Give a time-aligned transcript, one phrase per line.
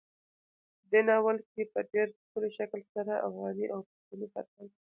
[0.79, 4.71] په دې ناول کې په ډېر ښه شکل سره افغاني او پښتني فرهنګ,